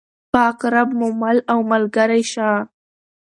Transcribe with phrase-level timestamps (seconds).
[0.33, 2.49] پاک رب مو مل او ملګری شه.